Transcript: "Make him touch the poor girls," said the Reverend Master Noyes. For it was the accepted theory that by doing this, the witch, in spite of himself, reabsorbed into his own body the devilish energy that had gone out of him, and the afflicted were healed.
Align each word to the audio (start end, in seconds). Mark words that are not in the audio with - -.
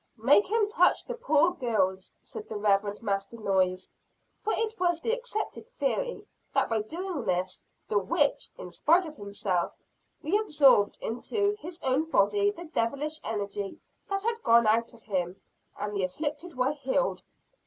"Make 0.17 0.47
him 0.47 0.67
touch 0.67 1.05
the 1.05 1.13
poor 1.13 1.53
girls," 1.53 2.11
said 2.23 2.49
the 2.49 2.55
Reverend 2.57 3.03
Master 3.03 3.37
Noyes. 3.37 3.91
For 4.43 4.51
it 4.57 4.79
was 4.79 4.99
the 4.99 5.13
accepted 5.13 5.69
theory 5.77 6.25
that 6.55 6.69
by 6.71 6.81
doing 6.81 7.23
this, 7.25 7.63
the 7.87 7.99
witch, 7.99 8.49
in 8.57 8.71
spite 8.71 9.05
of 9.05 9.17
himself, 9.17 9.75
reabsorbed 10.23 10.97
into 11.01 11.55
his 11.59 11.77
own 11.83 12.09
body 12.09 12.49
the 12.49 12.63
devilish 12.63 13.19
energy 13.23 13.79
that 14.09 14.23
had 14.23 14.41
gone 14.41 14.65
out 14.65 14.91
of 14.91 15.03
him, 15.03 15.39
and 15.77 15.95
the 15.95 16.05
afflicted 16.05 16.57
were 16.57 16.73
healed. 16.73 17.21